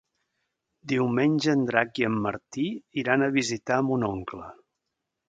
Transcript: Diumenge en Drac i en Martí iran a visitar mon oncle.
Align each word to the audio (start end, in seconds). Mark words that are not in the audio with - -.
Diumenge 0.91 1.53
en 1.53 1.61
Drac 1.67 2.01
i 2.03 2.07
en 2.07 2.15
Martí 2.23 2.65
iran 3.03 3.27
a 3.27 3.29
visitar 3.37 3.79
mon 3.91 4.07
oncle. 4.09 4.49